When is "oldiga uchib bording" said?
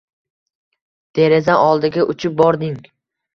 1.67-2.75